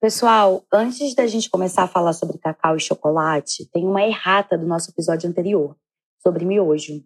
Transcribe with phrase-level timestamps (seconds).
[0.00, 4.66] Pessoal, antes da gente começar a falar sobre cacau e chocolate, tem uma errata do
[4.66, 5.74] nosso episódio anterior,
[6.22, 7.02] sobre miojo.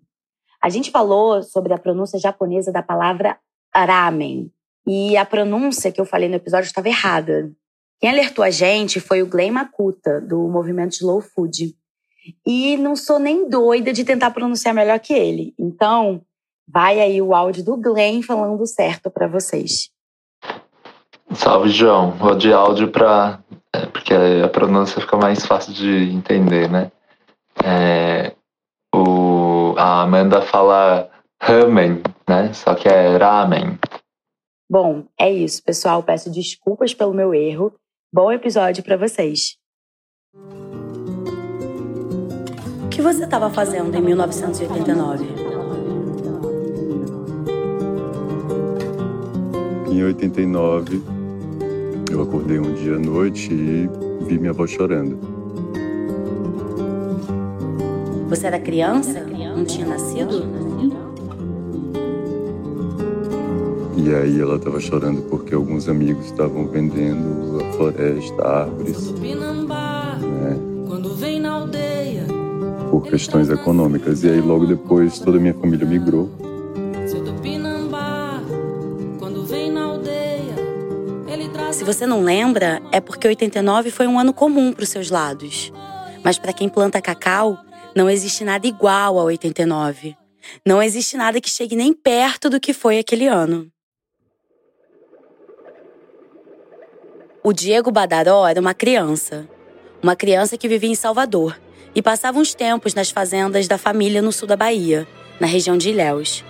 [0.60, 3.39] A gente falou sobre a pronúncia japonesa da palavra
[3.73, 4.53] ramen,
[4.84, 7.53] e a pronúncia que eu falei no episódio estava errada.
[8.00, 11.77] Quem alertou a gente foi o Glenn Makuta, do movimento Slow Food.
[12.45, 15.54] E não sou nem doida de tentar pronunciar melhor que ele.
[15.57, 16.22] Então,
[16.66, 19.91] vai aí o áudio do Glenn falando certo para vocês.
[21.34, 22.10] Salve, João.
[22.12, 23.38] Vou de áudio para.
[23.72, 26.91] É, porque a pronúncia fica mais fácil de entender, né?
[27.64, 28.34] É,
[28.95, 31.08] o, a Amanda fala
[31.41, 32.52] ramen, né?
[32.52, 33.78] Só que é ramen.
[34.69, 36.02] Bom, é isso, pessoal.
[36.02, 37.72] Peço desculpas pelo meu erro.
[38.12, 39.56] Bom episódio para vocês.
[42.84, 45.24] O que você estava fazendo em 1989?
[49.91, 51.20] Em 89,
[52.10, 53.88] eu acordei um dia à noite e
[54.27, 55.19] vi minha avó chorando.
[58.28, 59.25] Você era criança?
[59.56, 60.44] Não tinha nascido?
[63.97, 69.12] E aí ela estava chorando porque alguns amigos estavam vendendo a floresta, árvores.
[70.20, 70.58] Né,
[72.91, 74.25] por questões econômicas.
[74.25, 76.28] E aí logo depois toda a minha família migrou
[81.92, 85.72] você não lembra, é porque 89 foi um ano comum para os seus lados.
[86.22, 87.58] Mas para quem planta cacau,
[87.97, 90.16] não existe nada igual a 89.
[90.64, 93.69] Não existe nada que chegue nem perto do que foi aquele ano.
[97.42, 99.48] O Diego Badaró era uma criança.
[100.00, 101.60] Uma criança que vivia em Salvador
[101.92, 105.08] e passava uns tempos nas fazendas da família no sul da Bahia,
[105.41, 106.44] na região de Ilhéus.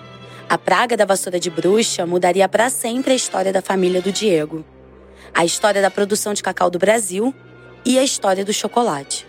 [0.47, 4.63] A praga da vassoura de bruxa mudaria para sempre a história da família do Diego
[5.33, 7.33] a história da produção de cacau do Brasil
[7.85, 9.25] e a história do chocolate.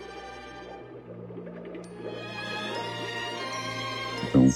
[4.27, 4.49] Então,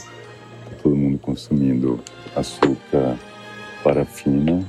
[0.81, 1.99] todo mundo consumindo
[2.35, 3.17] açúcar
[3.83, 4.66] parafina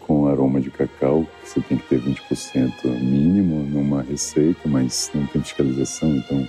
[0.00, 1.26] com aroma de cacau.
[1.42, 6.48] Você tem que ter 20% mínimo numa receita, mas não tem fiscalização, então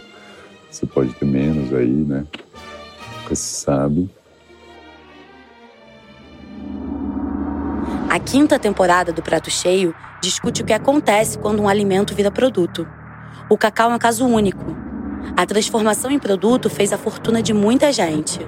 [0.69, 2.25] você pode ter menos aí, né?
[3.21, 4.09] Nunca se sabe.
[8.15, 12.87] A quinta temporada do Prato Cheio discute o que acontece quando um alimento vira produto.
[13.49, 14.63] O cacau é um caso único.
[15.35, 18.39] A transformação em produto fez a fortuna de muita gente,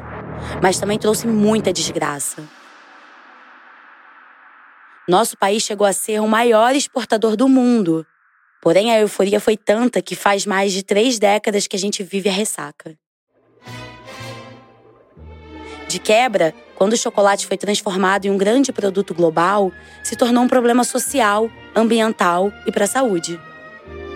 [0.63, 2.41] mas também trouxe muita desgraça.
[5.05, 8.07] Nosso país chegou a ser o maior exportador do mundo.
[8.61, 12.29] Porém, a euforia foi tanta que faz mais de três décadas que a gente vive
[12.29, 12.97] a ressaca.
[15.89, 19.71] De quebra, quando o chocolate foi transformado em um grande produto global,
[20.03, 23.39] se tornou um problema social, ambiental e para a saúde.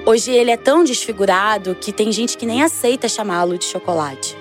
[0.05, 4.38] Hoje ele é tão desfigurado que tem gente que nem aceita chamá-lo de chocolate.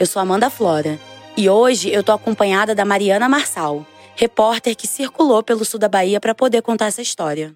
[0.00, 0.98] Eu sou Amanda Flora
[1.36, 3.86] e hoje eu tô acompanhada da Mariana Marçal,
[4.16, 7.54] repórter que circulou pelo sul da Bahia para poder contar essa história.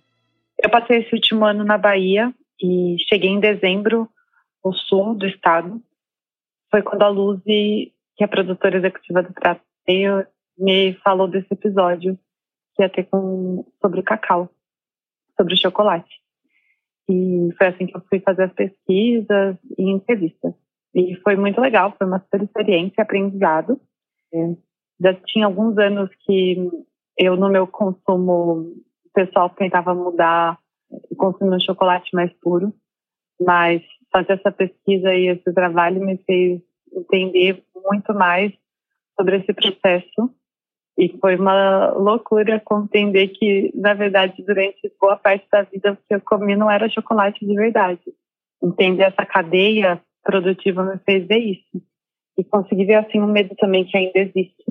[0.63, 2.33] Eu passei esse último ano na Bahia
[2.63, 4.09] e cheguei em dezembro
[4.65, 5.81] no sul do estado.
[6.71, 10.27] Foi quando a Luzi, que é a produtora executiva do Prato veio
[10.59, 12.19] me falou desse episódio
[12.75, 14.51] que ia ter com, sobre o cacau,
[15.37, 16.21] sobre o chocolate.
[17.09, 20.53] E foi assim que eu fui fazer as pesquisas e entrevistas.
[20.95, 23.81] E foi muito legal, foi uma super experiência, aprendizado.
[24.33, 24.57] É,
[25.01, 26.71] já tinha alguns anos que
[27.17, 28.75] eu, no meu consumo
[29.15, 30.59] pessoal, tentava mudar
[31.11, 32.75] e consumir um chocolate mais puro,
[33.41, 33.83] mas
[34.13, 36.61] fazer essa pesquisa e esse trabalho me fez
[36.93, 38.53] entender muito mais
[39.19, 40.33] sobre esse processo
[40.99, 46.15] e foi uma loucura compreender que, na verdade, durante boa parte da vida, o que
[46.15, 48.03] eu comi não era chocolate de verdade.
[48.61, 51.83] Entender essa cadeia produtiva me fez ver isso.
[52.37, 54.65] E consegui ver, assim, um medo também que ainda existe.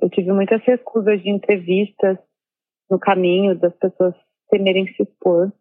[0.00, 2.18] Eu tive muitas recusas de entrevistas
[2.88, 4.14] no caminho das pessoas
[4.48, 5.52] temerem se expor.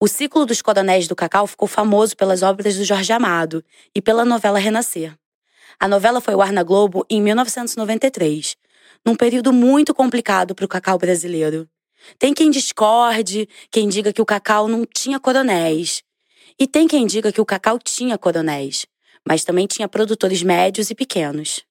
[0.00, 4.24] O ciclo dos coronéis do cacau ficou famoso pelas obras do Jorge Amado e pela
[4.24, 5.16] novela Renascer.
[5.78, 8.56] A novela foi ao ar na Globo em 1993,
[9.04, 11.68] num período muito complicado para o cacau brasileiro.
[12.18, 16.02] Tem quem discorde, quem diga que o cacau não tinha coronéis.
[16.58, 18.86] E tem quem diga que o cacau tinha coronéis,
[19.26, 21.62] mas também tinha produtores médios e pequenos.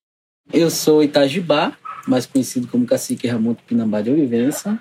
[0.51, 1.77] Eu sou Itajibá,
[2.07, 4.77] mais conhecido como Cacique Ramon Pinambá de Olivença.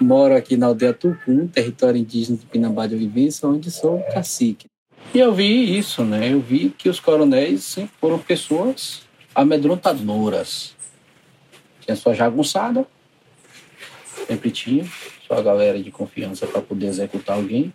[0.00, 4.66] Moro aqui na aldeia Tucum, território indígena de Pinambá de Olivença, onde sou cacique.
[5.14, 6.32] E eu vi isso, né?
[6.32, 9.02] Eu vi que os coronéis foram pessoas
[9.34, 10.74] amedrontadoras.
[11.80, 12.86] Tinha sua jagunçada
[14.26, 14.84] Sempre tinha,
[15.26, 17.72] só a galera de confiança para poder executar alguém.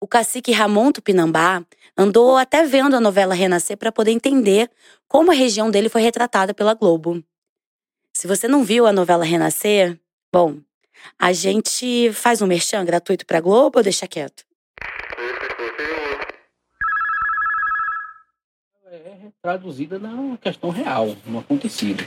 [0.00, 1.64] O cacique Ramon Tupinambá
[1.96, 4.70] andou até vendo a novela Renascer para poder entender
[5.08, 7.22] como a região dele foi retratada pela Globo.
[8.14, 9.98] Se você não viu a novela Renascer,
[10.32, 10.58] bom,
[11.18, 14.44] a gente faz um merchan gratuito para Globo ou deixa quieto?
[18.86, 22.04] É traduzida na questão real, no acontecido.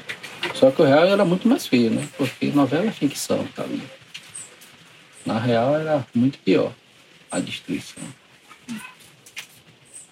[0.53, 2.05] Só que o real era muito mais feio, né?
[2.17, 3.81] Porque novela é ficção, tá ali.
[5.25, 6.73] Na real era muito pior
[7.31, 8.03] a destruição.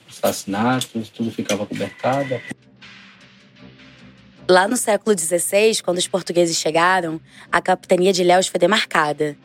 [0.09, 2.39] Assassinatos, tudo ficava cobertado.
[4.49, 7.19] Lá no século XVI, quando os portugueses chegaram,
[7.51, 9.37] a capitania de Ilhéus foi demarcada.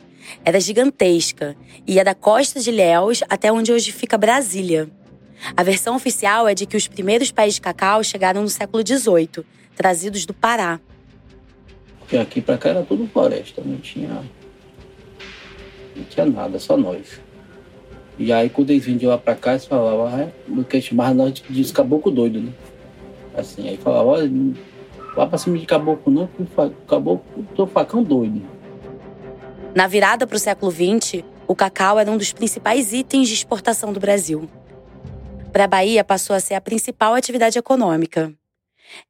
[0.45, 1.53] Era gigantesca
[1.85, 4.89] e ia da costa de Ilhéus até onde hoje fica Brasília.
[5.55, 9.45] A versão oficial é de que os primeiros pés de cacau chegaram no século XVIII,
[9.75, 10.79] trazidos do Pará.
[11.99, 14.23] Porque aqui para cá era tudo floresta, não tinha,
[15.95, 17.19] não tinha nada, só nós.
[18.17, 21.33] E aí quando eles vinham lá para cá, eles falavam, ah, o que chamava nós
[21.33, 22.53] de caboclo doido, né?
[23.35, 24.31] Assim, aí falava, olha,
[25.15, 28.41] vá para cima de caboclo não, porque caboclo, tô facão doido.
[29.73, 33.91] Na virada para o século XX, o cacau era um dos principais itens de exportação
[33.91, 34.47] do Brasil.
[35.53, 38.33] Para a Bahia passou a ser a principal atividade econômica.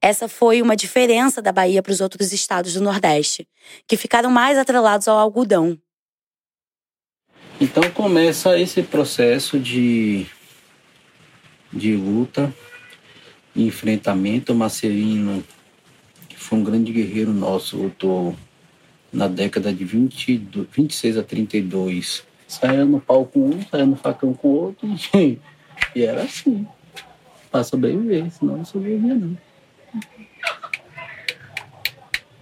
[0.01, 3.47] Essa foi uma diferença da Bahia para os outros estados do Nordeste,
[3.87, 5.79] que ficaram mais atrelados ao algodão.
[7.61, 10.25] Então começa esse processo de,
[11.71, 12.53] de luta,
[13.55, 14.51] enfrentamento.
[14.51, 15.41] O Marcelino,
[16.27, 18.35] que foi um grande guerreiro nosso, lutou
[19.13, 22.25] na década de 20, 26 a 32.
[22.49, 24.89] Saia no pau com um, saia no facão com outro.
[25.95, 26.67] E era assim.
[27.51, 29.37] Para sobreviver, senão não sobrevivia não.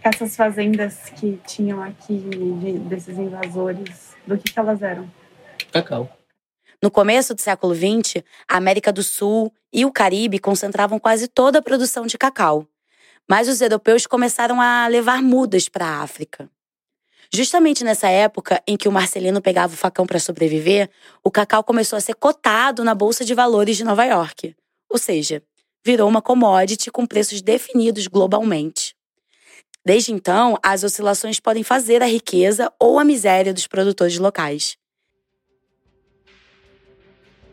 [0.03, 5.09] Essas fazendas que tinham aqui de, desses invasores, do que, que elas eram?
[5.71, 6.09] Cacau.
[6.81, 11.59] No começo do século XX, a América do Sul e o Caribe concentravam quase toda
[11.59, 12.65] a produção de cacau.
[13.29, 16.49] Mas os europeus começaram a levar mudas para a África.
[17.33, 20.89] Justamente nessa época em que o Marcelino pegava o facão para sobreviver,
[21.23, 24.53] o cacau começou a ser cotado na Bolsa de Valores de Nova York.
[24.89, 25.41] Ou seja,
[25.83, 28.93] virou uma commodity com preços definidos globalmente.
[29.85, 34.77] Desde então, as oscilações podem fazer a riqueza ou a miséria dos produtores locais.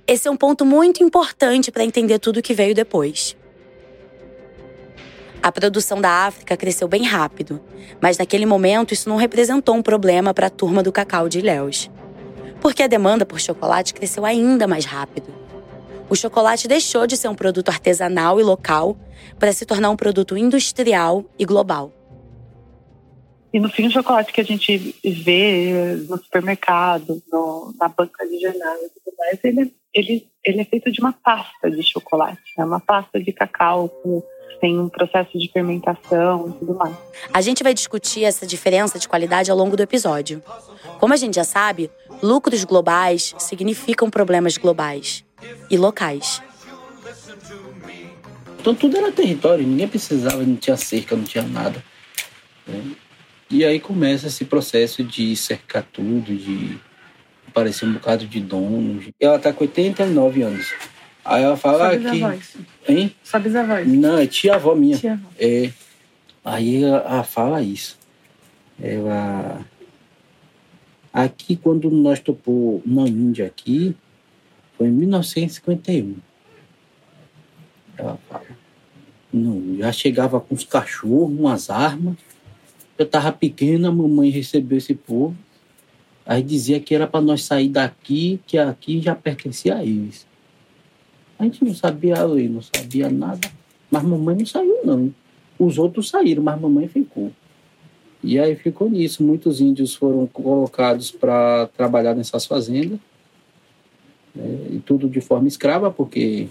[0.08, 3.36] Esse é um ponto muito importante para entender tudo o que veio depois.
[5.48, 7.58] A produção da África cresceu bem rápido,
[8.02, 11.90] mas naquele momento isso não representou um problema para a turma do cacau de Ilhéus,
[12.60, 15.34] porque a demanda por chocolate cresceu ainda mais rápido.
[16.06, 18.98] O chocolate deixou de ser um produto artesanal e local
[19.38, 21.94] para se tornar um produto industrial e global.
[23.50, 28.38] E no fim, o chocolate que a gente vê no supermercado, no, na banca de
[28.38, 32.62] jornal e tudo mais, ele, ele, ele é feito de uma pasta de chocolate, é
[32.62, 34.22] uma pasta de cacau com
[34.60, 36.96] tem um processo de fermentação e tudo mais.
[37.32, 40.42] A gente vai discutir essa diferença de qualidade ao longo do episódio.
[40.98, 41.90] Como a gente já sabe,
[42.22, 45.24] lucros globais significam problemas globais
[45.70, 46.42] e locais.
[48.60, 51.82] Então tudo era território, ninguém precisava, não tinha cerca, não tinha nada.
[52.66, 52.82] Né?
[53.50, 56.78] E aí começa esse processo de cercar tudo, de
[57.46, 59.06] aparecer um bocado de donos.
[59.18, 60.74] Ela tá com 89 anos.
[61.28, 62.92] Aí ela fala Sua que.
[62.92, 63.14] Hein?
[63.22, 63.74] Sua bisavó.
[63.84, 64.96] Não, é tia-avó minha.
[64.96, 65.28] Tia -avó.
[65.38, 65.72] É.
[66.44, 67.98] Aí ela fala isso.
[68.80, 69.64] Ela.
[71.12, 73.94] Aqui, quando nós topou uma Índia aqui,
[74.76, 76.16] foi em 1951.
[77.96, 78.46] Ela fala.
[79.32, 82.16] Não, já chegava com os cachorros, umas armas
[82.98, 85.36] eu estava pequena, a mamãe recebeu esse povo.
[86.26, 90.26] Aí dizia que era para nós sair daqui, que aqui já pertencia a eles.
[91.38, 93.48] A gente não sabia a lei, não sabia nada.
[93.90, 95.14] Mas mamãe não saiu, não.
[95.58, 97.30] Os outros saíram, mas mamãe ficou.
[98.22, 99.22] E aí ficou nisso.
[99.22, 102.98] Muitos índios foram colocados para trabalhar nessas fazendas.
[104.34, 104.66] Né?
[104.72, 106.48] E tudo de forma escrava, porque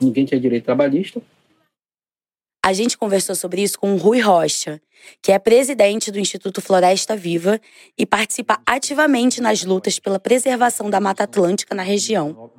[0.00, 1.22] ninguém tinha direito trabalhista.
[2.64, 4.80] A gente conversou sobre isso com o Rui Rocha,
[5.20, 7.60] que é presidente do Instituto Floresta Viva
[7.98, 12.52] e participa ativamente nas lutas pela preservação da Mata Atlântica na região.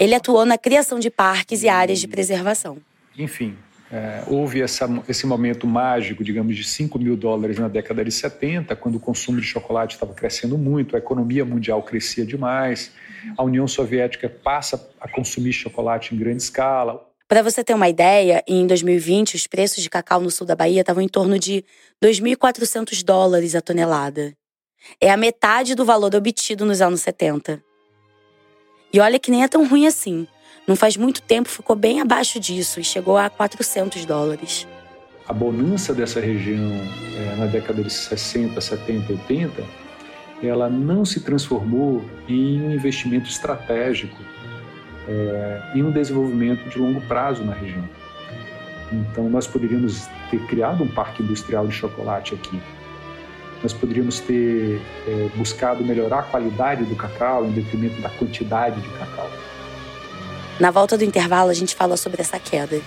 [0.00, 2.78] Ele atuou na criação de parques e áreas de preservação.
[3.18, 3.58] Enfim,
[3.92, 8.74] é, houve essa, esse momento mágico, digamos, de 5 mil dólares na década de 70,
[8.74, 12.92] quando o consumo de chocolate estava crescendo muito, a economia mundial crescia demais,
[13.36, 17.06] a União Soviética passa a consumir chocolate em grande escala.
[17.28, 20.82] Para você ter uma ideia, em 2020 os preços de cacau no sul da Bahia
[20.82, 21.64] estavam em torno de
[22.02, 24.32] 2.400 dólares a tonelada.
[25.00, 27.60] É a metade do valor obtido nos anos 70.
[28.92, 30.28] E olha que nem é tão ruim assim.
[30.68, 34.66] Não faz muito tempo ficou bem abaixo disso e chegou a 400 dólares.
[35.26, 36.70] A bonança dessa região
[37.16, 39.64] é, na década de 60, 70, 80,
[40.44, 44.16] ela não se transformou em um investimento estratégico,
[45.08, 47.88] é, em um desenvolvimento de longo prazo na região.
[48.92, 52.60] Então, nós poderíamos ter criado um parque industrial de chocolate aqui.
[53.62, 58.88] Nós poderíamos ter é, buscado melhorar a qualidade do cacau em detrimento da quantidade de
[58.90, 59.28] cacau.
[60.60, 62.80] Na volta do intervalo, a gente fala sobre essa queda.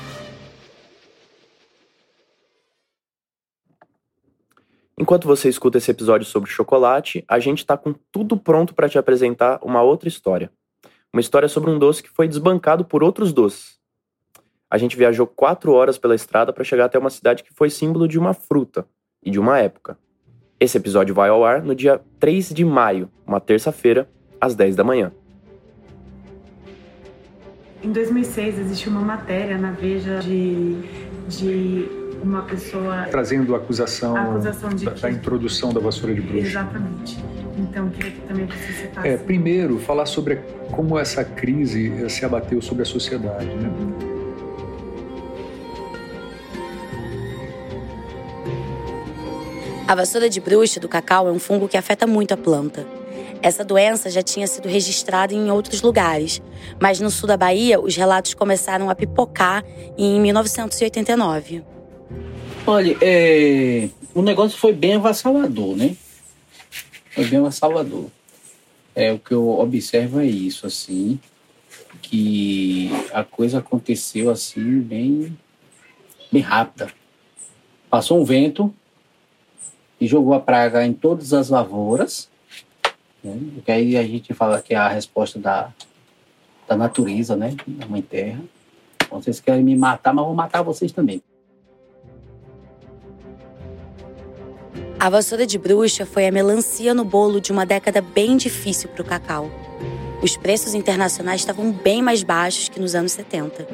[4.97, 8.97] Enquanto você escuta esse episódio sobre chocolate, a gente está com tudo pronto para te
[8.97, 10.51] apresentar uma outra história.
[11.11, 13.79] Uma história sobre um doce que foi desbancado por outros doces.
[14.69, 18.07] A gente viajou quatro horas pela estrada para chegar até uma cidade que foi símbolo
[18.07, 18.85] de uma fruta
[19.23, 19.97] e de uma época.
[20.59, 24.07] Esse episódio vai ao ar no dia 3 de maio, uma terça-feira,
[24.39, 25.11] às 10 da manhã.
[27.81, 30.75] Em 2006 existe uma matéria na Veja de,
[31.27, 31.89] de
[32.21, 33.07] uma pessoa.
[33.09, 35.01] Trazendo a acusação, a acusação de da, que...
[35.01, 36.47] da, introdução da vassoura de bruxa.
[36.47, 37.17] Exatamente.
[37.59, 39.07] Então, queria que também você citasse.
[39.07, 40.37] É, primeiro, falar sobre
[40.71, 43.47] como essa crise eh, se abateu sobre a sociedade.
[43.47, 43.69] Né?
[49.85, 52.85] A vassoura de bruxa do cacau é um fungo que afeta muito a planta.
[53.41, 56.41] Essa doença já tinha sido registrada em outros lugares,
[56.79, 59.65] mas no sul da Bahia os relatos começaram a pipocar
[59.97, 61.63] em 1989.
[62.67, 65.95] Olha, é, o negócio foi bem avassalador, né?
[67.19, 68.05] Foi bem avassalador.
[68.95, 71.19] É, o que eu observo é isso, assim,
[72.01, 75.37] que a coisa aconteceu assim, bem,
[76.31, 76.89] bem rápida.
[77.89, 78.73] Passou um vento
[79.99, 82.29] e jogou a praga em todas as lavouras,
[83.21, 83.37] né?
[83.53, 85.73] porque aí a gente fala que é a resposta da,
[86.69, 87.53] da natureza, né?
[87.67, 88.41] Da Mãe Terra.
[89.03, 91.21] Então, vocês querem me matar, mas vou matar vocês também.
[95.01, 99.01] A vassoura de bruxa foi a melancia no bolo de uma década bem difícil para
[99.01, 99.49] o cacau.
[100.21, 103.65] Os preços internacionais estavam bem mais baixos que nos anos 70.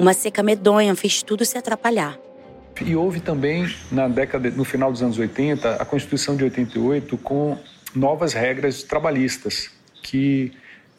[0.00, 2.18] Uma seca medonha fez tudo se atrapalhar.
[2.84, 7.56] E houve também, na década, no final dos anos 80, a Constituição de 88 com
[7.94, 9.70] novas regras trabalhistas
[10.02, 10.52] que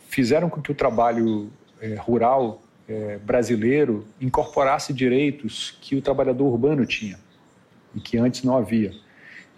[0.07, 1.51] fizeram com que o trabalho
[1.81, 7.19] é, rural é, brasileiro incorporasse direitos que o trabalhador urbano tinha
[7.93, 8.93] e que antes não havia.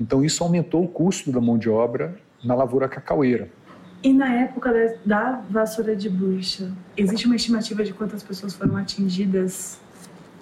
[0.01, 3.48] Então, isso aumentou o custo da mão de obra na lavoura cacaueira.
[4.03, 8.77] E na época da, da vassoura de bruxa, existe uma estimativa de quantas pessoas foram
[8.77, 9.79] atingidas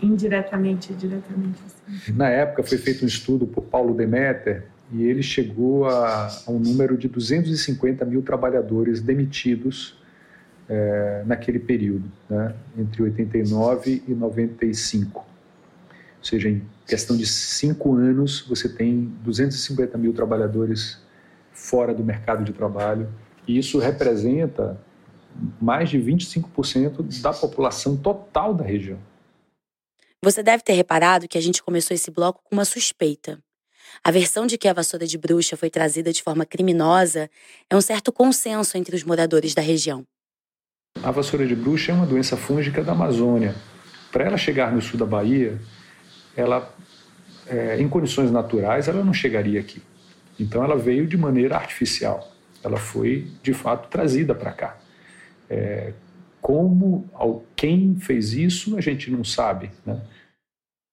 [0.02, 1.60] indiretamente e diretamente?
[1.66, 2.14] Assim?
[2.14, 4.64] Na época, foi feito um estudo por Paulo Demeter
[4.94, 10.00] e ele chegou a, a um número de 250 mil trabalhadores demitidos
[10.70, 15.29] é, naquele período, né, entre 89 e 95.
[16.20, 21.00] Ou seja, em questão de cinco anos, você tem 250 mil trabalhadores
[21.54, 23.10] fora do mercado de trabalho.
[23.48, 24.80] E isso representa
[25.62, 29.00] mais de 25% da população total da região.
[30.22, 33.40] Você deve ter reparado que a gente começou esse bloco com uma suspeita.
[34.04, 37.30] A versão de que a vassoura de bruxa foi trazida de forma criminosa
[37.70, 40.06] é um certo consenso entre os moradores da região.
[41.02, 43.56] A vassoura de bruxa é uma doença fúngica da Amazônia.
[44.12, 45.60] Para ela chegar no sul da Bahia,
[46.40, 46.74] ela,
[47.48, 49.82] é, em condições naturais, ela não chegaria aqui.
[50.40, 52.32] Então, ela veio de maneira artificial.
[52.64, 54.78] Ela foi, de fato, trazida para cá.
[55.50, 55.94] É,
[56.42, 57.10] como,
[57.56, 59.72] quem fez isso, a gente não sabe.
[59.86, 60.02] Né?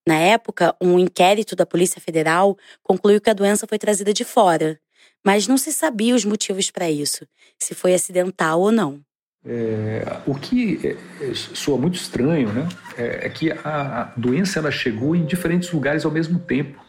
[0.07, 4.79] Na época, um inquérito da Polícia Federal concluiu que a doença foi trazida de fora,
[5.25, 7.27] mas não se sabia os motivos para isso,
[7.59, 9.01] se foi acidental ou não.
[9.49, 14.73] É, o que é, é, soa muito estranho né, é, é, que a doença ela
[14.73, 16.85] chegou em diferentes lugares ao mesmo tempo,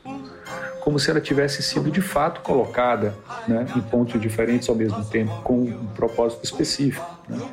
[0.82, 3.14] como se ela tivesse sido de fato colocada
[3.48, 7.06] né, em pontos diferentes ao mesmo tempo, com um propósito específico.
[7.30, 7.48] Né.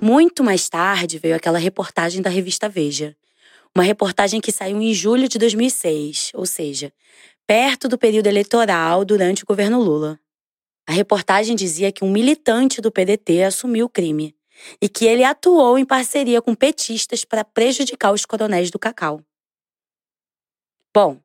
[0.00, 3.16] Muito mais tarde veio aquela reportagem da revista Veja.
[3.74, 6.92] Uma reportagem que saiu em julho de 2006, ou seja,
[7.50, 10.20] perto do período eleitoral durante o governo Lula.
[10.88, 14.36] A reportagem dizia que um militante do PDT assumiu o crime
[14.80, 19.20] e que ele atuou em parceria com petistas para prejudicar os coronéis do Cacau.
[20.94, 21.18] Bom,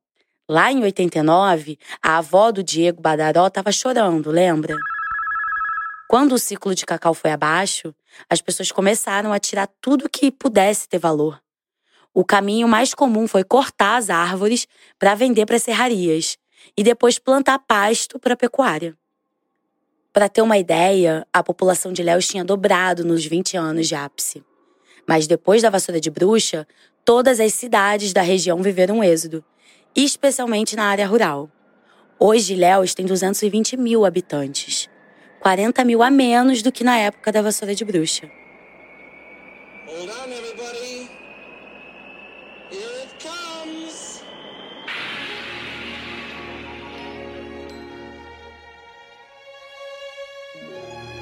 [0.49, 4.75] lá em 89, a avó do Diego Badaró estava chorando, lembra?
[6.09, 7.93] Quando o ciclo de cacau foi abaixo,
[8.27, 11.39] as pessoas começaram a tirar tudo que pudesse ter valor.
[12.17, 16.37] O caminho mais comum foi cortar as árvores para vender para serrarias
[16.77, 18.97] e depois plantar pasto para pecuária.
[20.13, 24.41] Para ter uma ideia, a população de Léus tinha dobrado nos 20 anos de ápice.
[25.05, 26.65] Mas depois da vassoura de bruxa,
[27.03, 29.43] todas as cidades da região viveram um êxodo,
[29.93, 31.49] especialmente na área rural.
[32.17, 34.89] Hoje, Léus tem 220 mil habitantes,
[35.41, 38.31] 40 mil a menos do que na época da vassoura de bruxa.
[39.85, 40.54] Hold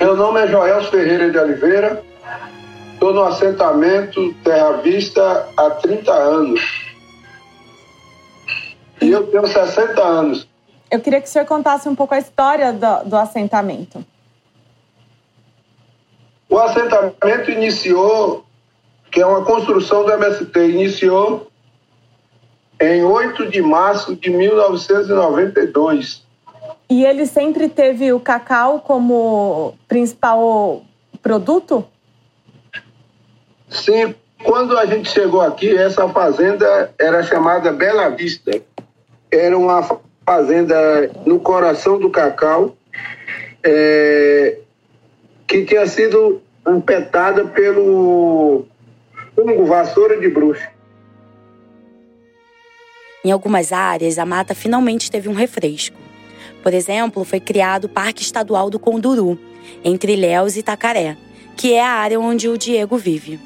[0.03, 2.03] Meu nome é Joel Ferreira de Oliveira.
[2.93, 6.61] Estou no assentamento Terra Vista há 30 anos.
[9.01, 10.45] E eu tenho 60 anos.
[10.91, 14.05] Eu queria que o senhor contasse um pouco a história do, do assentamento.
[16.49, 18.43] O assentamento iniciou,
[19.09, 21.47] que é uma construção do MST, iniciou
[22.77, 26.22] em 8 de março de 1992.
[26.93, 30.83] E ele sempre teve o cacau como principal
[31.23, 31.83] produto?
[33.67, 38.61] Sim, quando a gente chegou aqui, essa fazenda era chamada Bela Vista.
[39.31, 39.81] Era uma
[40.23, 42.77] fazenda no coração do cacau,
[43.63, 44.59] é,
[45.47, 48.67] que tinha sido ampetada pelo
[49.35, 50.69] fungo vassoura de bruxa.
[53.25, 56.02] Em algumas áreas, a mata finalmente teve um refresco.
[56.63, 59.37] Por exemplo, foi criado o Parque Estadual do Conduru,
[59.83, 61.17] entre Ilhéus e Itacaré,
[61.57, 63.37] que é a área onde o Diego vive.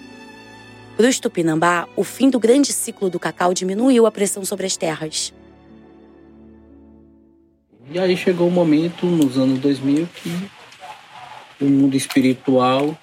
[0.96, 4.78] Para os Tupinambá, o fim do grande ciclo do cacau diminuiu a pressão sobre as
[4.78, 5.34] terras.
[7.90, 10.50] E aí chegou o um momento, nos anos 2000, que
[11.60, 12.96] o mundo espiritual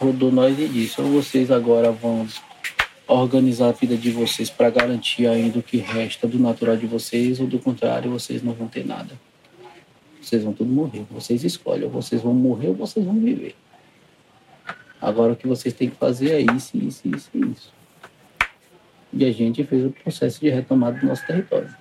[0.00, 2.26] rodou nós e disse: ou vocês agora vão
[3.06, 7.40] organizar a vida de vocês para garantir ainda o que resta do natural de vocês,
[7.40, 9.18] ou do contrário, vocês não vão ter nada.
[10.24, 11.04] Vocês vão tudo morrer.
[11.10, 13.54] Vocês escolhem, ou vocês vão morrer ou vocês vão viver.
[15.00, 17.72] Agora o que vocês têm que fazer é isso, isso, isso e isso.
[19.12, 21.72] E a gente fez o processo de retomada do nosso território.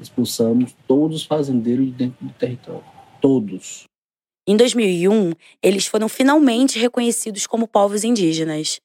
[0.00, 2.84] Expulsamos todos os fazendeiros de dentro do território.
[3.20, 3.84] Todos.
[4.46, 8.80] Em 2001, eles foram finalmente reconhecidos como povos indígenas.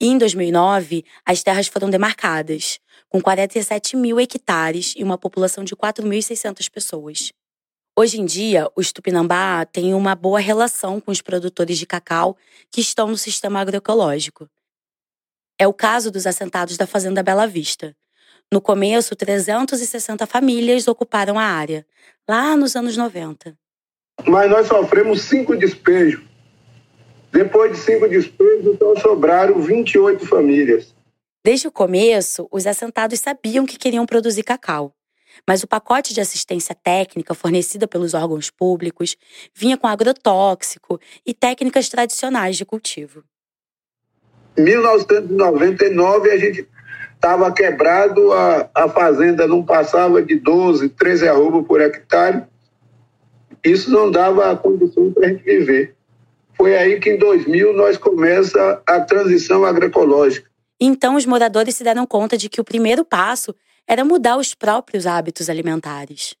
[0.00, 5.76] E em 2009, as terras foram demarcadas, com 47 mil hectares e uma população de
[5.76, 7.32] 4.600 pessoas.
[7.96, 12.36] Hoje em dia, os Tupinambá têm uma boa relação com os produtores de cacau
[12.68, 14.50] que estão no sistema agroecológico.
[15.56, 17.96] É o caso dos assentados da Fazenda Bela Vista.
[18.52, 21.86] No começo, 360 famílias ocuparam a área,
[22.28, 23.56] lá nos anos 90.
[24.26, 26.20] Mas nós sofremos cinco despejos.
[27.30, 30.92] Depois de cinco despejos, então sobraram 28 famílias.
[31.44, 34.92] Desde o começo, os assentados sabiam que queriam produzir cacau.
[35.48, 39.16] Mas o pacote de assistência técnica fornecida pelos órgãos públicos
[39.54, 43.24] vinha com agrotóxico e técnicas tradicionais de cultivo.
[44.56, 46.68] Em 1999, a gente
[47.14, 52.44] estava quebrado, a, a fazenda não passava de 12, 13 arroba por hectare.
[53.64, 55.96] Isso não dava a condição para a gente viver.
[56.56, 60.48] Foi aí que em 2000 nós começa a transição agroecológica.
[60.78, 63.54] Então os moradores se deram conta de que o primeiro passo
[63.86, 66.34] era mudar os próprios hábitos alimentares.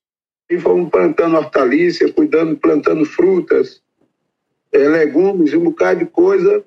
[0.48, 3.82] E fomos plantando hortaliças, cuidando, plantando frutas,
[4.72, 6.64] é, legumes, um bocado de coisa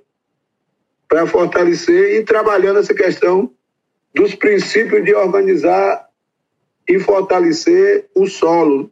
[1.08, 3.52] para fortalecer e trabalhando essa questão
[4.13, 6.08] dos princípios de organizar
[6.88, 8.92] e fortalecer o solo.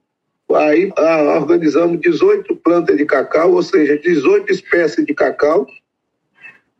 [0.53, 5.65] Aí ah, organizamos 18 plantas de cacau, ou seja, 18 espécies de cacau.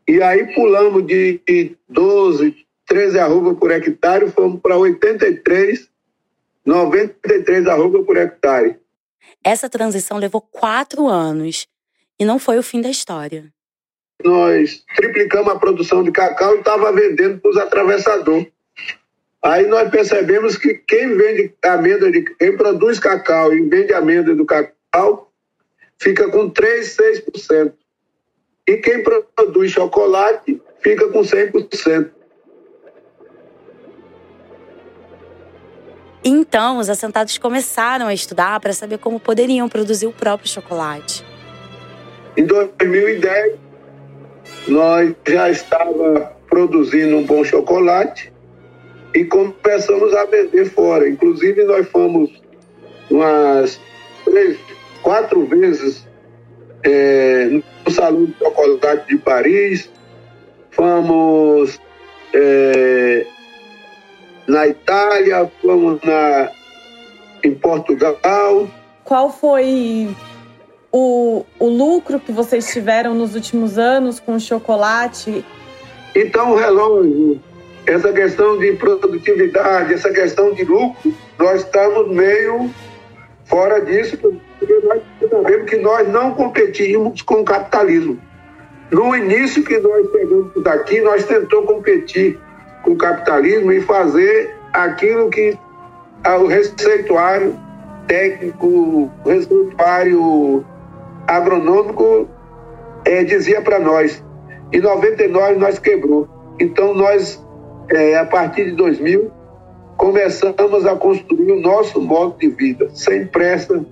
[0.06, 1.40] E aí pulamos de
[1.88, 5.88] 12, 13 arroba por hectare, fomos para 83,
[6.64, 8.76] 93 arroba por hectare.
[9.42, 11.66] Essa transição levou quatro anos
[12.18, 13.52] e não foi o fim da história.
[14.24, 18.48] Nós triplicamos a produção de cacau e estava vendendo para os atravessadores.
[19.42, 24.46] Aí nós percebemos que quem vende amêndoa, de, quem produz cacau e vende amêndoa do
[24.46, 25.30] cacau,
[25.98, 27.72] fica com 3, 6%.
[28.66, 32.15] E quem produz chocolate fica com 100%.
[36.28, 41.24] Então, os assentados começaram a estudar para saber como poderiam produzir o próprio chocolate.
[42.36, 43.54] Em 2010,
[44.66, 48.32] nós já estava produzindo um bom chocolate
[49.14, 51.08] e começamos a vender fora.
[51.08, 52.42] Inclusive, nós fomos
[53.08, 53.80] umas
[54.24, 54.58] três,
[55.04, 56.04] quatro vezes
[56.82, 57.44] é,
[57.84, 59.88] no Salão de Chocolate de Paris,
[60.72, 61.80] fomos
[62.34, 63.26] é,
[64.46, 66.50] na Itália, fomos na,
[67.42, 68.68] em Portugal.
[69.04, 70.14] Qual foi
[70.92, 75.44] o, o lucro que vocês tiveram nos últimos anos com o chocolate?
[76.14, 77.40] Então, o relógio,
[77.86, 82.70] essa questão de produtividade, essa questão de lucro, nós estamos meio
[83.44, 88.18] fora disso, porque nós sabemos que nós não competimos com o capitalismo.
[88.90, 92.45] No início que nós pegamos daqui, nós tentamos competir com
[92.86, 95.58] o capitalismo e fazer aquilo que
[96.24, 97.56] o receituário
[98.06, 100.64] técnico, o receituário
[101.26, 102.28] agronômico
[103.04, 104.22] é, dizia para nós.
[104.72, 106.28] Em 99 nós quebrou.
[106.58, 107.44] Então nós,
[107.90, 109.30] é, a partir de 2000,
[109.96, 113.84] começamos a construir o nosso modo de vida, sem pressa,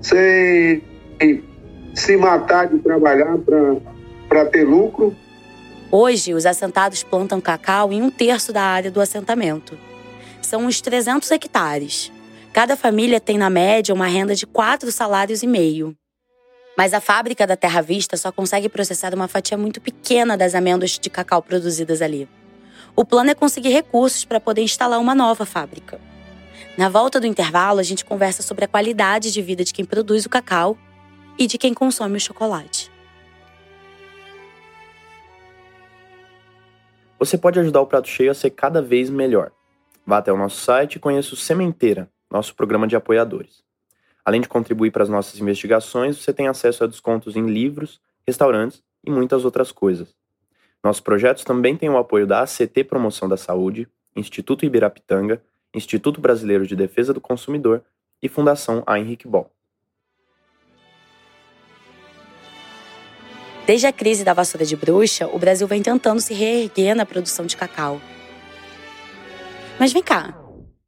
[0.00, 0.82] sem
[1.94, 3.36] se matar de trabalhar
[4.28, 5.14] para ter lucro.
[5.96, 9.78] Hoje, os assentados plantam cacau em um terço da área do assentamento.
[10.42, 12.10] São uns 300 hectares.
[12.52, 15.96] Cada família tem, na média, uma renda de quatro salários e meio.
[16.76, 20.98] Mas a fábrica da Terra Vista só consegue processar uma fatia muito pequena das amêndoas
[20.98, 22.28] de cacau produzidas ali.
[22.96, 26.00] O plano é conseguir recursos para poder instalar uma nova fábrica.
[26.76, 30.26] Na volta do intervalo, a gente conversa sobre a qualidade de vida de quem produz
[30.26, 30.76] o cacau
[31.38, 32.92] e de quem consome o chocolate.
[37.18, 39.52] Você pode ajudar o Prato Cheio a ser cada vez melhor.
[40.06, 43.62] Vá até o nosso site e conheça o Sementeira, nosso programa de apoiadores.
[44.24, 48.82] Além de contribuir para as nossas investigações, você tem acesso a descontos em livros, restaurantes
[49.04, 50.14] e muitas outras coisas.
[50.82, 56.66] Nossos projetos também têm o apoio da ACT Promoção da Saúde, Instituto Ibirapitanga, Instituto Brasileiro
[56.66, 57.82] de Defesa do Consumidor
[58.22, 58.98] e Fundação A.
[58.98, 59.53] Henrique Ball.
[63.66, 67.46] Desde a crise da vassoura de bruxa, o Brasil vem tentando se reerguer na produção
[67.46, 68.00] de cacau.
[69.78, 70.38] Mas vem cá,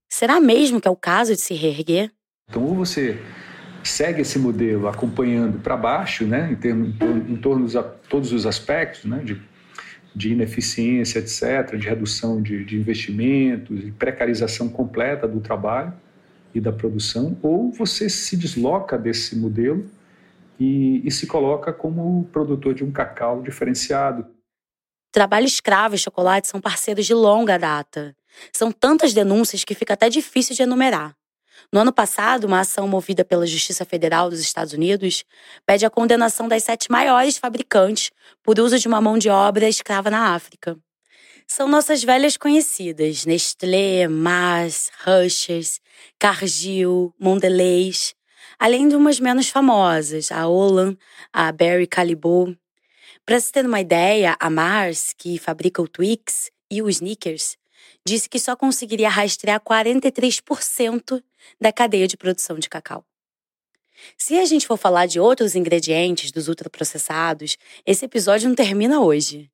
[0.08, 2.10] será mesmo que é o caso de se reerguer?
[2.48, 3.18] Então, ou você
[3.82, 9.20] segue esse modelo acompanhando para baixo, né, em, em torno de todos os aspectos, né,
[9.24, 9.40] de
[10.16, 15.92] de ineficiência, etc., de redução de, de investimentos, de precarização completa do trabalho
[16.54, 19.84] e da produção, ou você se desloca desse modelo
[20.58, 24.26] e, e se coloca como produtor de um cacau diferenciado.
[25.12, 28.14] Trabalho escravo e chocolate são parceiros de longa data.
[28.52, 31.16] São tantas denúncias que fica até difícil de enumerar.
[31.72, 35.24] No ano passado, uma ação movida pela Justiça Federal dos Estados Unidos
[35.64, 38.10] pede a condenação das sete maiores fabricantes
[38.42, 40.76] por uso de uma mão de obra escrava na África.
[41.48, 45.80] São nossas velhas conhecidas, Nestlé, Mars, Rushers,
[46.18, 48.14] Cargill, Mondelez,
[48.58, 50.96] além de umas menos famosas, a Olan,
[51.32, 52.58] a Barry Callebaut.
[53.24, 57.56] Para se ter uma ideia, a Mars, que fabrica o Twix e o Snickers,
[58.06, 61.22] disse que só conseguiria rastrear 43%
[61.60, 63.04] da cadeia de produção de cacau.
[64.16, 69.50] Se a gente for falar de outros ingredientes dos ultraprocessados, esse episódio não termina hoje.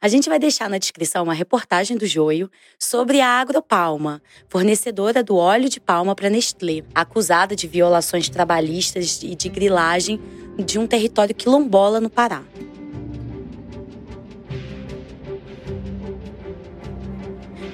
[0.00, 5.36] A gente vai deixar na descrição uma reportagem do Joio sobre a Agropalma, fornecedora do
[5.36, 10.20] óleo de palma para Nestlé, acusada de violações trabalhistas e de grilagem
[10.58, 12.42] de um território quilombola no Pará.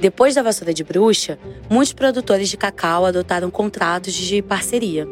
[0.00, 1.38] Depois da vassoura de bruxa,
[1.70, 5.06] muitos produtores de cacau adotaram contratos de parceria.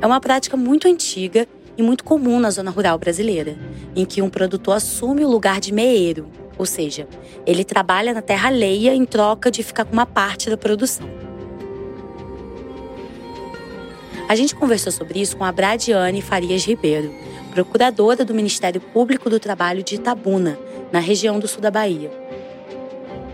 [0.00, 1.46] É uma prática muito antiga
[1.80, 3.56] e muito comum na zona rural brasileira,
[3.96, 7.08] em que um produtor assume o lugar de meeiro, ou seja,
[7.46, 11.08] ele trabalha na terra alheia em troca de ficar com uma parte da produção.
[14.28, 17.12] A gente conversou sobre isso com a Bradiane Farias Ribeiro,
[17.52, 20.58] procuradora do Ministério Público do Trabalho de Itabuna,
[20.92, 22.10] na região do sul da Bahia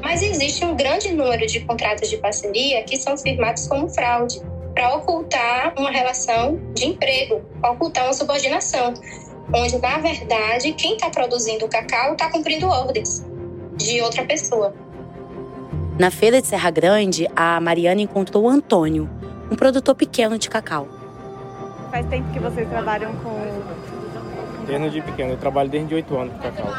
[0.07, 4.41] mas existe um grande número de contratos de parceria que são firmados como fraude,
[4.77, 8.93] para ocultar uma relação de emprego, ocultar uma subordinação,
[9.51, 13.25] onde, na verdade, quem está produzindo o cacau está cumprindo ordens
[13.75, 14.75] de outra pessoa.
[15.99, 19.09] Na feira de Serra Grande, a Mariana encontrou o Antônio,
[19.51, 20.87] um produtor pequeno de cacau.
[21.91, 23.35] Faz tempo que vocês trabalham com.
[24.67, 26.75] Desde pequeno, eu trabalho desde 8 anos com cacau.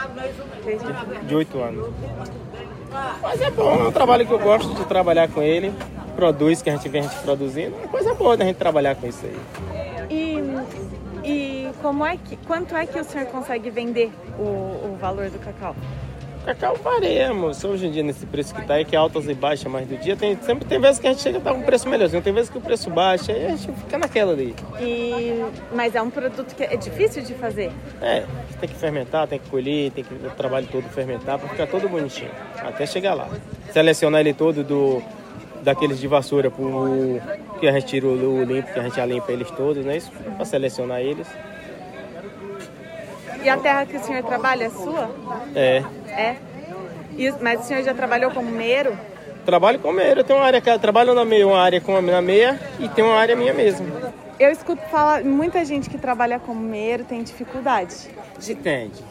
[0.64, 1.90] Desde de 8 anos.
[3.24, 5.74] Mas é bom, é um trabalho que eu gosto de trabalhar com ele.
[6.18, 7.76] Produz que a gente vê a gente produzindo.
[7.84, 9.38] É coisa boa da gente trabalhar com isso aí.
[10.10, 10.42] E,
[11.24, 15.38] e como é que, quanto é que o senhor consegue vender o, o valor do
[15.38, 15.76] cacau?
[16.48, 17.68] cacau varia, moço.
[17.68, 19.98] Hoje em dia, nesse preço que tá aí, que é altas e baixas mais do
[19.98, 22.34] dia, tem, sempre tem vezes que a gente chega a dar um preço melhorzinho, tem
[22.34, 24.56] vezes que o preço baixa, aí a gente fica naquela ali.
[24.80, 25.44] E...
[25.74, 27.72] Mas é um produto que é difícil de fazer?
[28.02, 28.24] É,
[28.60, 31.90] tem que fermentar, tem que colher, tem que o trabalho todo fermentar para ficar todo
[31.90, 33.28] bonitinho, até chegar lá.
[33.72, 35.04] Selecionar ele todo do
[35.68, 37.20] daqueles de vassoura pro,
[37.60, 39.98] que a gente tira o limpo, que a gente limpa eles todos, né?
[39.98, 41.28] Isso, para selecionar eles.
[43.44, 45.12] E a terra que o senhor trabalha é sua?
[45.54, 45.84] É.
[46.08, 46.36] É?
[47.18, 48.98] E, mas o senhor já trabalhou como meiro?
[49.46, 50.22] Trabalho como meiro.
[50.22, 53.04] Eu tenho uma área que trabalho na meia, uma área com na meia e tem
[53.04, 53.86] uma área minha mesmo.
[54.40, 57.94] Eu escuto falar, muita gente que trabalha como meiro tem dificuldade.
[58.48, 59.04] Entende.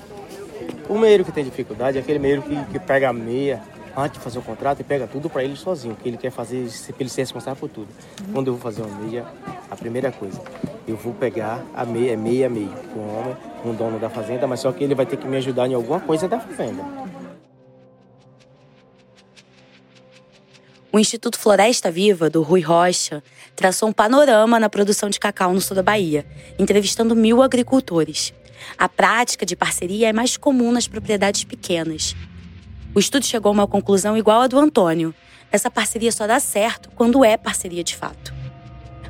[0.88, 3.60] O meiro que tem dificuldade é aquele meiro que, que pega a meia
[3.96, 6.68] antes de fazer o contrato e pega tudo para ele sozinho, que ele quer fazer,
[6.98, 7.88] ele ser responsável por tudo.
[8.20, 8.32] Uhum.
[8.32, 9.24] Quando eu vou fazer uma meia,
[9.70, 10.40] a primeira coisa,
[10.86, 14.10] eu vou pegar a meia, é meia meio, com o homem, com o dono da
[14.10, 16.84] fazenda, mas só que ele vai ter que me ajudar em alguma coisa da fazenda.
[20.92, 23.22] O Instituto Floresta Viva, do Rui Rocha,
[23.54, 26.24] traçou um panorama na produção de cacau no sul da Bahia,
[26.58, 28.32] entrevistando mil agricultores.
[28.78, 32.16] A prática de parceria é mais comum nas propriedades pequenas.
[32.96, 35.14] O estudo chegou a uma conclusão igual à do Antônio.
[35.52, 38.32] Essa parceria só dá certo quando é parceria de fato.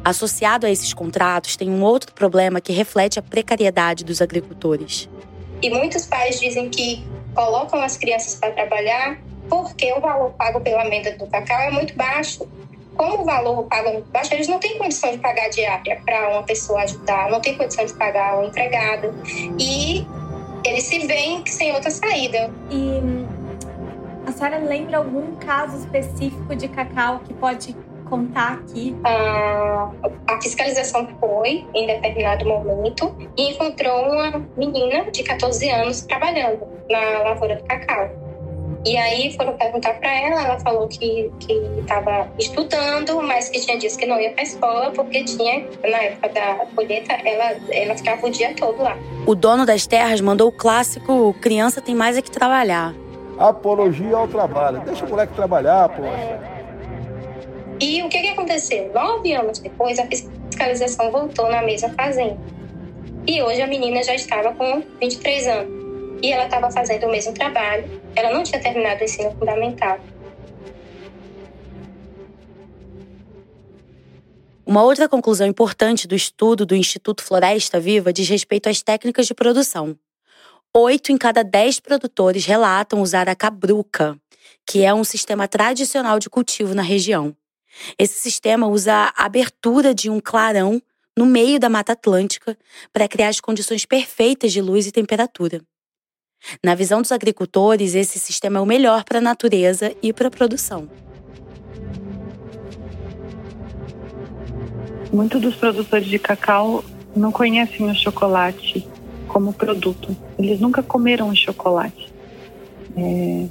[0.04, 5.08] Associado a esses contratos, tem um outro problema que reflete a precariedade dos agricultores.
[5.62, 10.82] E muitos pais dizem que colocam as crianças para trabalhar porque o valor pago pela
[10.82, 12.44] amenda do cacau é muito baixo.
[12.96, 16.30] Como o valor pago é muito baixo, eles não têm condição de pagar diária para
[16.30, 19.14] uma pessoa ajudar, não têm condição de pagar um empregado.
[19.60, 20.04] E
[20.64, 22.50] eles se veem sem outra saída.
[22.68, 23.35] E
[24.26, 27.76] a senhora lembra algum caso específico de cacau que pode
[28.08, 28.94] contar aqui?
[29.04, 29.90] A,
[30.26, 37.20] a fiscalização foi em determinado momento e encontrou uma menina de 14 anos trabalhando na
[37.20, 38.10] lavoura do cacau.
[38.84, 41.30] E aí foram perguntar para ela, ela falou que
[41.80, 45.98] estava estudando, mas que tinha dias que não ia para a escola porque tinha, na
[46.02, 48.96] época da colheita, ela, ela ficava o dia todo lá.
[49.26, 52.94] O dono das terras mandou o clássico criança tem mais é que trabalhar.
[53.38, 54.80] Apologia ao trabalho.
[54.80, 56.56] Deixa o moleque trabalhar, poxa.
[57.80, 58.90] E o que, que aconteceu?
[58.94, 62.38] Nove anos depois, a fiscalização voltou na mesma fazenda.
[63.26, 65.76] E hoje a menina já estava com 23 anos
[66.22, 69.98] e ela estava fazendo o mesmo trabalho, ela não tinha terminado o ensino fundamental.
[74.64, 79.34] Uma outra conclusão importante do estudo do Instituto Floresta Viva diz respeito às técnicas de
[79.34, 79.96] produção.
[80.78, 84.14] Oito em cada dez produtores relatam usar a cabruca,
[84.66, 87.34] que é um sistema tradicional de cultivo na região.
[87.98, 90.78] Esse sistema usa a abertura de um clarão
[91.16, 92.58] no meio da Mata Atlântica
[92.92, 95.62] para criar as condições perfeitas de luz e temperatura.
[96.62, 100.30] Na visão dos agricultores, esse sistema é o melhor para a natureza e para a
[100.30, 100.90] produção.
[105.10, 106.84] Muitos dos produtores de cacau
[107.16, 108.86] não conhecem o chocolate
[109.36, 110.16] como produto.
[110.38, 112.10] Eles nunca comeram chocolate.
[112.96, 113.46] É,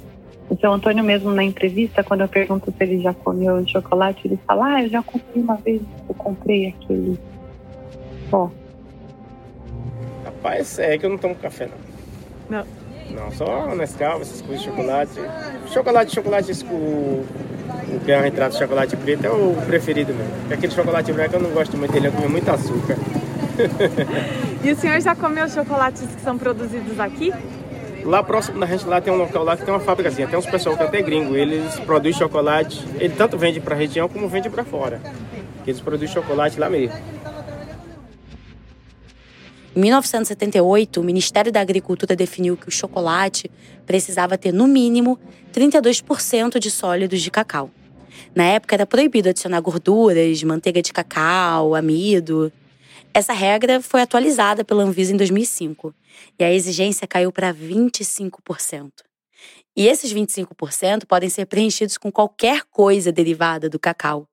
[0.50, 4.36] o seu Antônio mesmo na entrevista, quando eu pergunto se ele já comeu chocolate, ele
[4.44, 7.16] fala, ah, eu já comprei uma vez, eu comprei aquele
[8.28, 8.50] pó.
[10.24, 11.68] Rapaz, é que eu não tomo café
[12.48, 12.58] não.
[12.58, 12.66] Não.
[13.14, 15.20] Não, só Nescau, essas coisas, chocolate.
[15.72, 16.74] Chocolate, chocolate, o,
[17.94, 20.52] o que é entrada de chocolate preto é o preferido mesmo.
[20.52, 22.96] Aquele chocolate branco eu não gosto muito dele, eu comia muito açúcar.
[24.62, 27.32] e o senhor já comeu chocolates que são produzidos aqui?
[28.04, 30.46] Lá próximo da gente, lá tem um local lá que tem uma fábricazinha, tem uns
[30.46, 34.28] pessoal que é até gringo, eles produzem chocolate, ele tanto vende para a região como
[34.28, 35.00] vende para fora.
[35.66, 36.96] Eles produzem chocolate lá mesmo.
[39.74, 43.50] Em 1978, o Ministério da Agricultura definiu que o chocolate
[43.84, 45.18] precisava ter, no mínimo,
[45.52, 47.70] 32% de sólidos de cacau.
[48.34, 52.52] Na época, era proibido adicionar gorduras, manteiga de cacau, amido.
[53.16, 55.94] Essa regra foi atualizada pela Anvisa em 2005
[56.38, 58.90] e a exigência caiu para 25%.
[59.74, 64.28] E esses 25% podem ser preenchidos com qualquer coisa derivada do cacau,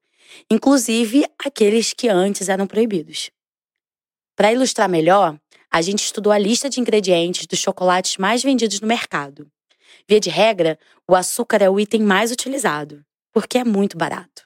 [0.51, 3.31] inclusive aqueles que antes eram proibidos.
[4.35, 5.39] Para ilustrar melhor,
[5.71, 9.49] a gente estudou a lista de ingredientes dos chocolates mais vendidos no mercado.
[10.09, 14.43] Via de regra, o açúcar é o item mais utilizado, porque é muito barato.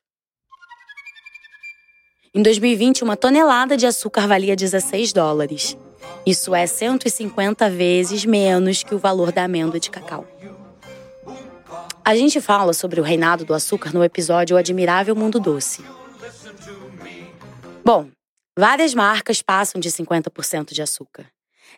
[2.37, 5.75] Em 2020, uma tonelada de açúcar valia 16 dólares.
[6.23, 10.23] Isso é 150 vezes menos que o valor da amêndoa de cacau.
[12.05, 15.83] A gente fala sobre o reinado do açúcar no episódio O Admirável Mundo Doce.
[17.83, 18.07] Bom,
[18.55, 21.27] Várias marcas passam de 50% de açúcar.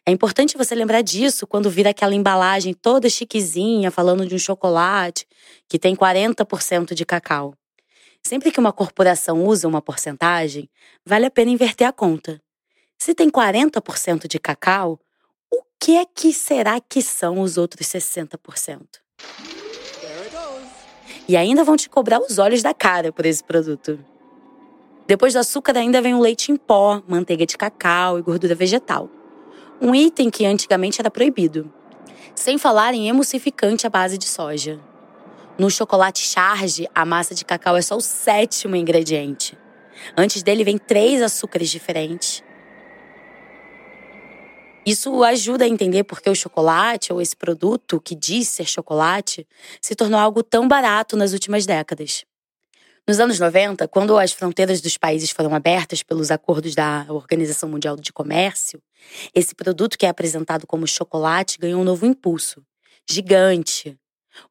[0.06, 5.26] É importante você lembrar disso quando vir aquela embalagem toda chiquezinha falando de um chocolate
[5.70, 7.54] que tem 40% de cacau.
[8.26, 10.70] Sempre que uma corporação usa uma porcentagem,
[11.06, 12.42] vale a pena inverter a conta.
[12.98, 15.00] Se tem 40% de cacau,
[15.52, 18.82] o que é que será que são os outros 60%?
[21.28, 24.00] E ainda vão te cobrar os olhos da cara por esse produto.
[25.08, 29.10] Depois do açúcar ainda vem o leite em pó, manteiga de cacau e gordura vegetal.
[29.82, 31.72] Um item que antigamente era proibido.
[32.36, 34.80] Sem falar em emulsificante à base de soja.
[35.60, 39.58] No chocolate charge, a massa de cacau é só o sétimo ingrediente.
[40.16, 42.42] Antes dele vem três açúcares diferentes.
[44.86, 49.46] Isso ajuda a entender por que o chocolate, ou esse produto que diz ser chocolate,
[49.82, 52.24] se tornou algo tão barato nas últimas décadas.
[53.06, 57.98] Nos anos 90, quando as fronteiras dos países foram abertas pelos acordos da Organização Mundial
[57.98, 58.82] de Comércio,
[59.36, 62.64] esse produto que é apresentado como chocolate ganhou um novo impulso.
[63.10, 64.00] Gigante,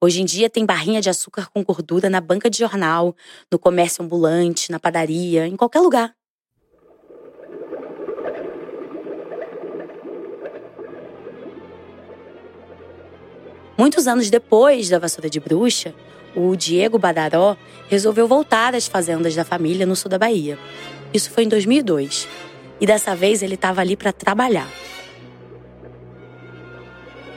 [0.01, 3.15] Hoje em dia tem barrinha de açúcar com gordura na banca de jornal,
[3.51, 6.15] no comércio ambulante, na padaria, em qualquer lugar.
[13.79, 15.95] Muitos anos depois da vassoura de bruxa,
[16.35, 17.57] o Diego Badaró
[17.89, 20.59] resolveu voltar às fazendas da família no sul da Bahia.
[21.15, 22.29] Isso foi em 2002.
[22.81, 24.69] E dessa vez ele estava ali para trabalhar.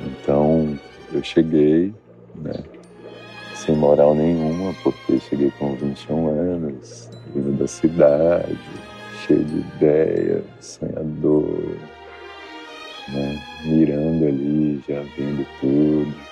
[0.03, 0.79] Então
[1.13, 1.93] eu cheguei
[2.41, 2.63] né?
[3.55, 8.57] Sem moral nenhuma, porque cheguei com 21 anos, vindo da cidade,
[9.25, 11.77] cheio de ideia, sonhador,
[13.09, 13.39] né?
[13.65, 16.31] Mirando ali, já vendo tudo.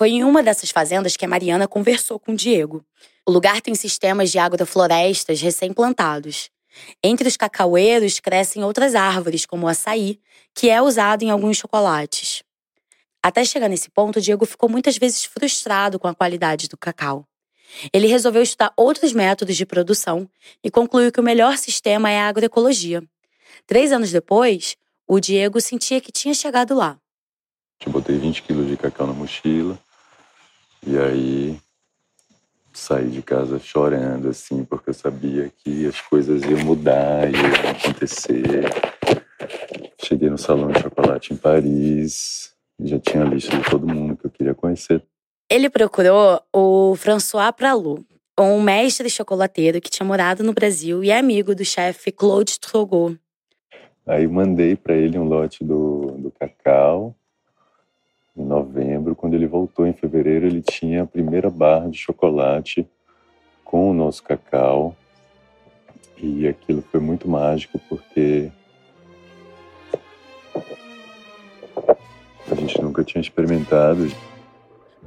[0.00, 2.82] Foi em uma dessas fazendas que a Mariana conversou com o Diego.
[3.28, 6.50] O lugar tem sistemas de agroflorestas recém-plantados.
[7.02, 10.20] Entre os cacaueiros crescem outras árvores, como o açaí,
[10.54, 12.42] que é usado em alguns chocolates.
[13.22, 17.26] Até chegar nesse ponto, Diego ficou muitas vezes frustrado com a qualidade do cacau.
[17.92, 20.28] Ele resolveu estudar outros métodos de produção
[20.64, 23.02] e concluiu que o melhor sistema é a agroecologia.
[23.66, 26.98] Três anos depois, o Diego sentia que tinha chegado lá.
[27.84, 29.78] Eu botei 20 quilos de cacau na mochila
[30.86, 31.60] e aí
[32.80, 38.64] saí de casa chorando, assim, porque eu sabia que as coisas iam mudar, iam acontecer.
[40.02, 44.26] Cheguei no salão de chocolate em Paris, já tinha a lista de todo mundo que
[44.26, 45.02] eu queria conhecer.
[45.48, 48.02] Ele procurou o François Pralou,
[48.38, 53.20] um mestre chocolateiro que tinha morado no Brasil e é amigo do chefe Claude Trogot.
[54.06, 57.14] Aí mandei para ele um lote do, do cacau
[58.40, 59.14] em novembro.
[59.14, 62.86] Quando ele voltou em fevereiro, ele tinha a primeira barra de chocolate
[63.64, 64.96] com o nosso cacau.
[66.16, 68.50] E aquilo foi muito mágico porque
[72.50, 74.10] a gente nunca tinha experimentado.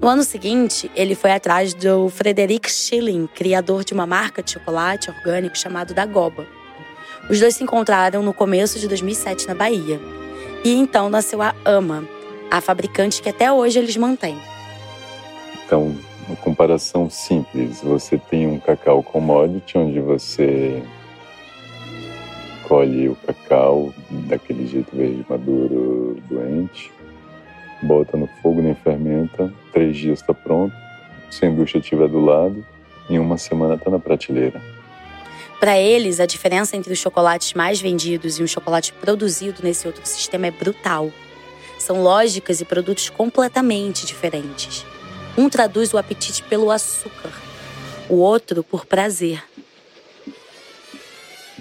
[0.01, 5.09] No ano seguinte, ele foi atrás do Frederic Schilling, criador de uma marca de chocolate
[5.09, 6.47] orgânico chamado Dagoba.
[7.29, 9.99] Os dois se encontraram no começo de 2007 na Bahia.
[10.65, 12.07] E então nasceu a AMA,
[12.49, 14.38] a fabricante que até hoje eles mantêm.
[15.65, 15.95] Então,
[16.27, 20.84] uma comparação simples: você tem um cacau commodity, onde você
[22.67, 26.91] colhe o cacau daquele jeito verde maduro doente,
[27.84, 30.73] bota no fogo, nem fermenta, três dias está pronto.
[31.29, 32.65] Se a indústria estiver do lado,
[33.10, 34.62] em uma semana está na prateleira.
[35.60, 40.06] Para eles, a diferença entre os chocolates mais vendidos e um chocolate produzido nesse outro
[40.06, 41.10] sistema é brutal.
[41.83, 44.85] São lógicas e produtos completamente diferentes.
[45.37, 47.33] Um traduz o apetite pelo açúcar,
[48.07, 49.43] o outro por prazer.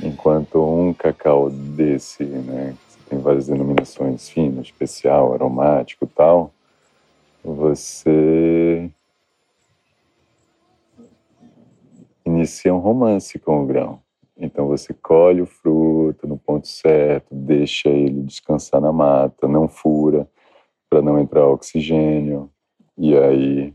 [0.01, 2.77] Enquanto um cacau desse, né,
[3.11, 6.55] tem várias denominações fino, especial, aromático tal,
[7.43, 8.89] você
[12.25, 14.01] inicia um romance com o grão.
[14.37, 20.29] Então você colhe o fruto no ponto certo, deixa ele descansar na mata, não fura
[20.89, 22.51] para não entrar oxigênio.
[22.97, 23.75] E aí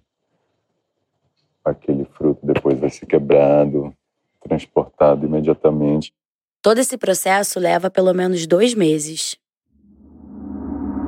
[1.64, 3.94] aquele fruto depois vai ser quebrado,
[4.42, 6.14] transportado imediatamente.
[6.62, 9.38] Todo esse processo leva pelo menos dois meses.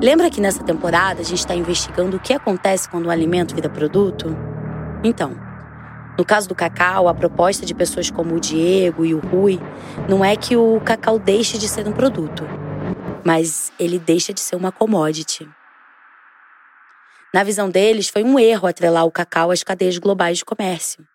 [0.02, 3.68] Lembra que nessa temporada a gente está investigando o que acontece quando o alimento vira
[3.68, 4.28] produto?
[5.04, 5.49] Então,
[6.18, 9.58] no caso do cacau, a proposta de pessoas como o Diego e o Rui
[10.08, 12.44] não é que o cacau deixe de ser um produto,
[13.24, 15.48] mas ele deixa de ser uma commodity.
[17.32, 21.06] Na visão deles, foi um erro atrelar o cacau às cadeias globais de comércio.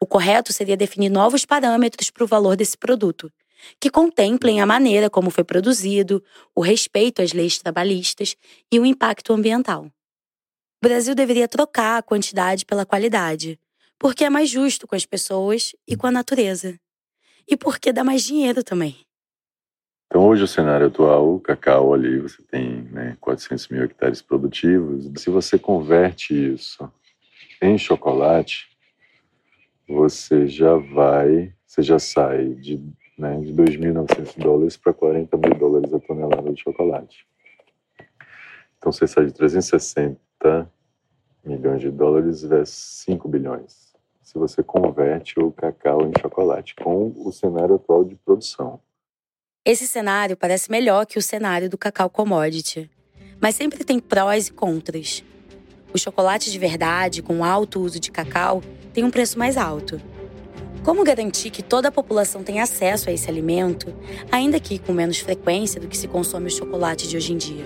[0.00, 3.30] O correto seria definir novos parâmetros para o valor desse produto,
[3.80, 6.22] que contemplem a maneira como foi produzido,
[6.54, 8.34] o respeito às leis trabalhistas
[8.72, 9.84] e o impacto ambiental.
[9.84, 13.58] O Brasil deveria trocar a quantidade pela qualidade,
[13.98, 16.78] porque é mais justo com as pessoas e com a natureza.
[17.46, 18.96] E porque dá mais dinheiro também.
[20.06, 25.10] Então, hoje, o cenário atual, o cacau ali, você tem né, 400 mil hectares produtivos.
[25.20, 26.90] Se você converte isso
[27.60, 28.68] em chocolate,
[29.86, 32.82] você já vai, você já sai de,
[33.18, 37.26] né, de 2.900 dólares para 40 mil dólares a tonelada de chocolate.
[38.78, 40.72] Então, você sai de 360
[41.44, 43.87] milhões de dólares versus 5 bilhões.
[44.28, 48.78] Se você converte o cacau em chocolate com o cenário atual de produção.
[49.64, 52.90] Esse cenário parece melhor que o cenário do cacau commodity,
[53.40, 55.24] mas sempre tem prós e contras.
[55.94, 58.62] O chocolate de verdade, com alto uso de cacau,
[58.92, 59.98] tem um preço mais alto.
[60.84, 63.94] Como garantir que toda a população tenha acesso a esse alimento,
[64.30, 67.64] ainda que com menos frequência do que se consome o chocolate de hoje em dia?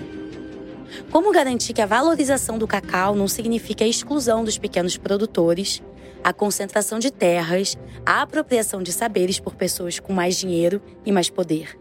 [1.11, 5.83] Como garantir que a valorização do cacau não signifique a exclusão dos pequenos produtores,
[6.23, 11.29] a concentração de terras, a apropriação de saberes por pessoas com mais dinheiro e mais
[11.29, 11.77] poder?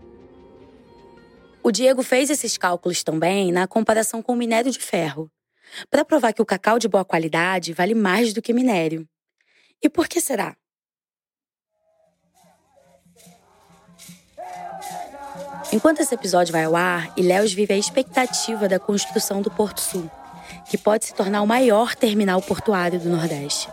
[1.63, 5.31] O Diego fez esses cálculos também na comparação com o minério de ferro,
[5.89, 9.07] para provar que o cacau de boa qualidade vale mais do que minério.
[9.81, 10.57] E por que será?
[15.73, 20.11] Enquanto esse episódio vai ao ar, Ilhéus vive a expectativa da construção do Porto Sul,
[20.69, 23.69] que pode se tornar o maior terminal portuário do Nordeste.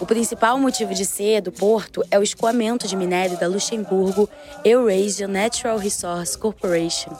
[0.00, 4.28] O principal motivo de ser do porto é o escoamento de minério da Luxemburgo
[4.64, 7.16] Eurasia Natural Resource Corporation.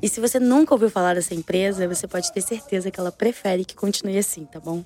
[0.00, 3.64] E se você nunca ouviu falar dessa empresa, você pode ter certeza que ela prefere
[3.64, 4.84] que continue assim, tá bom?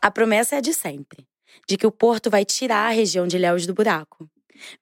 [0.00, 1.26] A promessa é a de sempre,
[1.68, 4.28] de que o porto vai tirar a região de Ilhéus do buraco.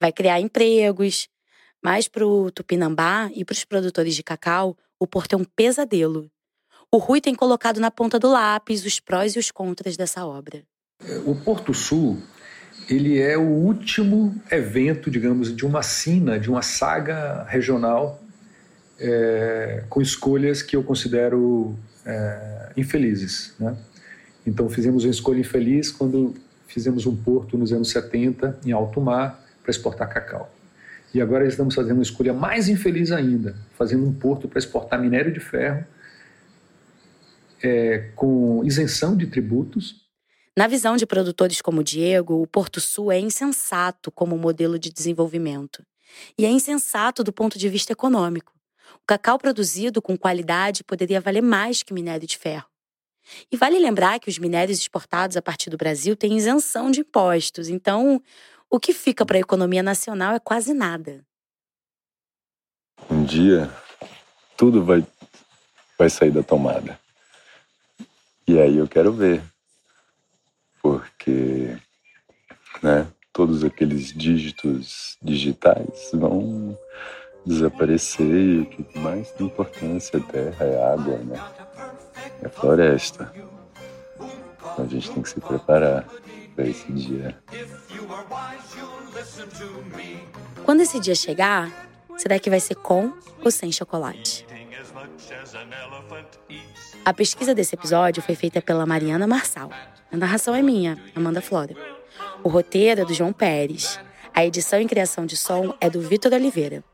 [0.00, 1.28] Vai criar empregos,
[1.82, 6.30] mas para o Tupinambá e para os produtores de cacau, o porto é um pesadelo.
[6.90, 10.62] O Rui tem colocado na ponta do lápis os prós e os contras dessa obra.
[11.24, 12.18] O Porto Sul,
[12.88, 18.22] ele é o último evento, digamos, de uma sina, de uma saga regional
[18.98, 21.76] é, com escolhas que eu considero
[22.06, 23.54] é, infelizes.
[23.58, 23.76] Né?
[24.46, 26.34] Então, fizemos uma escolha infeliz quando
[26.66, 30.52] fizemos um porto nos anos 70, em alto mar, para exportar cacau.
[31.14, 35.32] E agora estamos fazendo uma escolha mais infeliz ainda, fazendo um porto para exportar minério
[35.32, 35.84] de ferro,
[37.62, 40.01] é, com isenção de tributos,
[40.56, 45.82] na visão de produtores como Diego, o Porto Sul é insensato como modelo de desenvolvimento.
[46.36, 48.52] E é insensato do ponto de vista econômico.
[48.96, 52.66] O cacau produzido com qualidade poderia valer mais que minério de ferro.
[53.50, 57.68] E vale lembrar que os minérios exportados a partir do Brasil têm isenção de impostos,
[57.68, 58.22] então
[58.68, 61.24] o que fica para a economia nacional é quase nada.
[63.10, 63.70] Um dia,
[64.56, 65.06] tudo vai,
[65.98, 66.98] vai sair da tomada.
[68.46, 69.42] E aí eu quero ver
[71.22, 71.76] porque
[72.82, 76.76] né, todos aqueles dígitos digitais vão
[77.46, 81.40] desaparecer e o que mais tem importância é a terra, é a água, né?
[82.42, 83.32] é a floresta.
[84.72, 86.06] Então a gente tem que se preparar
[86.54, 87.38] para esse dia.
[90.64, 93.12] Quando esse dia chegar, será que vai ser com
[93.44, 94.46] ou sem chocolate?
[97.04, 99.70] A pesquisa desse episódio foi feita pela Mariana Marçal.
[100.12, 101.74] A narração é minha, Amanda Flora.
[102.44, 103.98] O roteiro é do João Pérez.
[104.32, 106.84] A edição e criação de som é do Vitor Oliveira.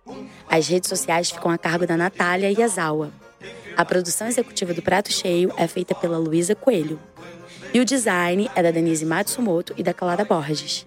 [0.48, 3.12] As redes sociais ficam a cargo da Natália Iazawa.
[3.76, 6.98] A produção executiva do Prato Cheio é feita pela Luísa Coelho.
[7.74, 10.86] E o design é da Denise Matsumoto e da Clara Borges.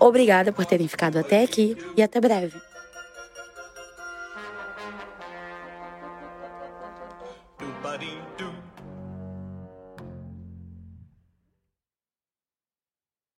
[0.00, 2.58] Obrigada por terem ficado até aqui e até breve.
[7.88, 8.17] Nobody